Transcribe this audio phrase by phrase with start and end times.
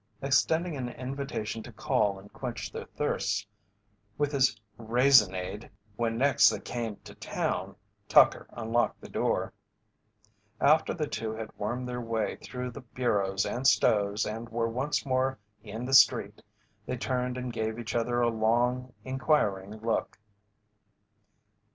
[0.19, 3.45] Extending an invitation to call and quench their thirsts
[4.17, 7.75] with his raisinade when next they came to town,
[8.09, 9.53] Tucker unlocked the door.
[10.59, 15.05] After the two had wormed their way through the bureaus and stoves and were once
[15.05, 16.41] more in the street,
[16.87, 20.17] they turned and gave each other a long, inquiring look.